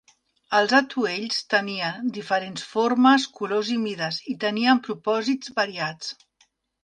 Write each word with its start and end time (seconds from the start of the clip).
Els 0.59 0.71
atuells 0.77 1.41
tenien 1.53 2.07
diferents 2.15 2.63
formes, 2.71 3.27
colors 3.41 3.69
i 3.77 3.79
mides, 3.83 4.19
i 4.33 4.37
tenien 4.45 4.83
propòsits 4.89 5.53
variats. 5.63 6.11